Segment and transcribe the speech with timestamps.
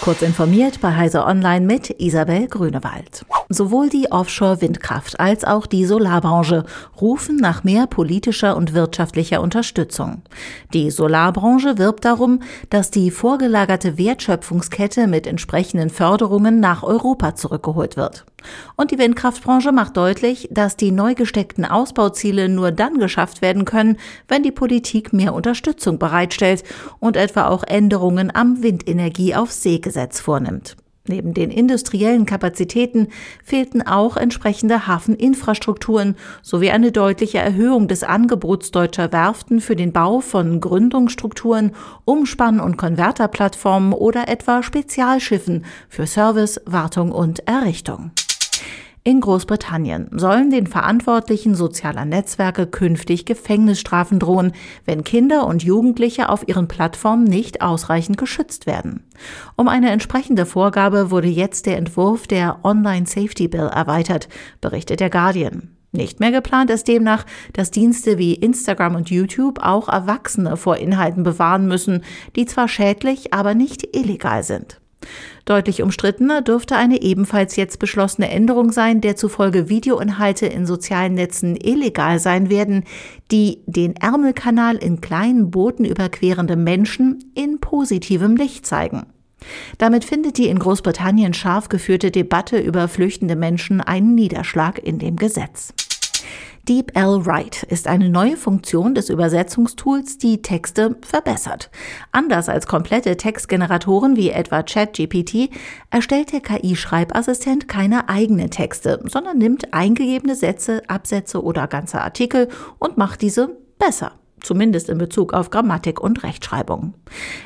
[0.00, 3.24] Kurz informiert bei Heise Online mit Isabel Grünewald.
[3.48, 6.64] Sowohl die Offshore-Windkraft als auch die Solarbranche
[7.00, 10.22] rufen nach mehr politischer und wirtschaftlicher Unterstützung.
[10.72, 18.26] Die Solarbranche wirbt darum, dass die vorgelagerte Wertschöpfungskette mit entsprechenden Förderungen nach Europa zurückgeholt wird.
[18.76, 23.96] Und die Windkraftbranche macht deutlich, dass die neu gesteckten Ausbauziele nur dann geschafft werden können,
[24.28, 26.64] wenn die Politik mehr Unterstützung bereitstellt
[27.00, 30.76] und etwa auch Änderungen am Windenergie auf See Gesetz vornimmt.
[31.06, 33.08] Neben den industriellen Kapazitäten
[33.44, 40.20] fehlten auch entsprechende Hafeninfrastrukturen sowie eine deutliche Erhöhung des Angebots deutscher Werften für den Bau
[40.20, 41.72] von Gründungsstrukturen,
[42.06, 48.12] Umspann- und Konverterplattformen oder etwa Spezialschiffen für Service, Wartung und Errichtung.
[49.06, 54.52] In Großbritannien sollen den Verantwortlichen sozialer Netzwerke künftig Gefängnisstrafen drohen,
[54.86, 59.04] wenn Kinder und Jugendliche auf ihren Plattformen nicht ausreichend geschützt werden.
[59.56, 64.30] Um eine entsprechende Vorgabe wurde jetzt der Entwurf der Online Safety Bill erweitert,
[64.62, 65.76] berichtet der Guardian.
[65.92, 71.24] Nicht mehr geplant ist demnach, dass Dienste wie Instagram und YouTube auch Erwachsene vor Inhalten
[71.24, 72.02] bewahren müssen,
[72.36, 74.80] die zwar schädlich, aber nicht illegal sind.
[75.44, 81.56] Deutlich umstrittener dürfte eine ebenfalls jetzt beschlossene Änderung sein, der zufolge Videoinhalte in sozialen Netzen
[81.56, 82.84] illegal sein werden,
[83.30, 89.04] die den Ärmelkanal in kleinen Booten überquerende Menschen in positivem Licht zeigen.
[89.76, 95.16] Damit findet die in Großbritannien scharf geführte Debatte über flüchtende Menschen einen Niederschlag in dem
[95.16, 95.74] Gesetz.
[96.68, 101.70] DeepL Write ist eine neue Funktion des Übersetzungstools, die Texte verbessert.
[102.10, 105.50] Anders als komplette Textgeneratoren wie etwa ChatGPT
[105.90, 112.48] erstellt der KI-Schreibassistent keine eigenen Texte, sondern nimmt eingegebene Sätze, Absätze oder ganze Artikel
[112.78, 114.12] und macht diese besser
[114.44, 116.94] zumindest in Bezug auf Grammatik und Rechtschreibung.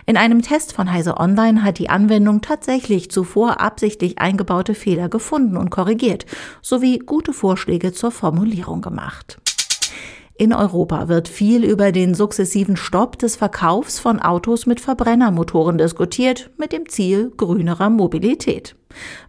[0.06, 5.56] In einem Test von Heise Online hat die Anwendung tatsächlich zuvor absichtlich eingebaute Fehler gefunden
[5.56, 6.26] und korrigiert,
[6.62, 9.38] sowie gute Vorschläge zur Formulierung gemacht.
[10.40, 16.50] In Europa wird viel über den sukzessiven Stopp des Verkaufs von Autos mit Verbrennermotoren diskutiert,
[16.56, 18.76] mit dem Ziel grünerer Mobilität.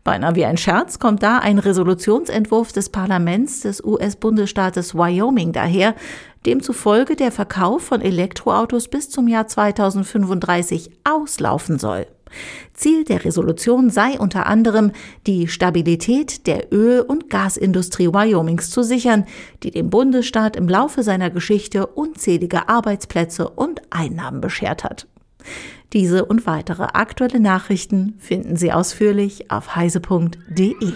[0.04, 5.96] Beinahe wie ein Scherz kommt da ein Resolutionsentwurf des Parlaments des US-Bundesstaates Wyoming daher,
[6.46, 12.08] demzufolge der Verkauf von Elektroautos bis zum Jahr 2035 auslaufen soll.
[12.74, 14.92] Ziel der Resolution sei unter anderem,
[15.28, 19.26] die Stabilität der Öl- und Gasindustrie Wyomings zu sichern,
[19.64, 25.08] die dem Bundesstaat im Laufe seiner Geschichte unzählige Arbeitsplätze und Einnahmen beschert hat.
[25.94, 30.94] Diese und weitere aktuelle Nachrichten finden Sie ausführlich auf heise.de.